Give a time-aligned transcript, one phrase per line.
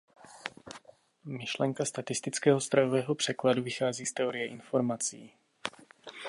[1.25, 5.31] Myšlenka statistického strojového překladu vychází z teorie informací.